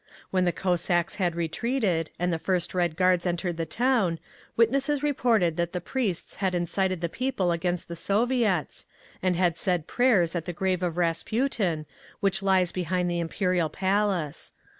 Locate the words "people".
7.07-7.51